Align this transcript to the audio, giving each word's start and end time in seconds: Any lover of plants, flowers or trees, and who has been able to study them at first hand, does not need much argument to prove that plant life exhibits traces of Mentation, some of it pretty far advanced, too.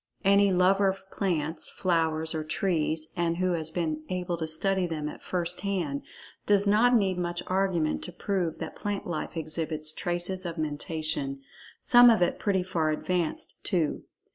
Any 0.25 0.51
lover 0.51 0.87
of 0.87 1.07
plants, 1.11 1.69
flowers 1.69 2.33
or 2.33 2.43
trees, 2.43 3.13
and 3.15 3.37
who 3.37 3.51
has 3.53 3.69
been 3.69 4.03
able 4.09 4.35
to 4.37 4.47
study 4.47 4.87
them 4.87 5.07
at 5.07 5.21
first 5.21 5.61
hand, 5.61 6.01
does 6.47 6.65
not 6.65 6.95
need 6.95 7.19
much 7.19 7.43
argument 7.45 8.03
to 8.05 8.11
prove 8.11 8.57
that 8.57 8.75
plant 8.75 9.05
life 9.05 9.37
exhibits 9.37 9.93
traces 9.93 10.43
of 10.43 10.57
Mentation, 10.57 11.39
some 11.81 12.09
of 12.09 12.23
it 12.23 12.39
pretty 12.39 12.63
far 12.63 12.89
advanced, 12.89 13.63
too. 13.63 14.01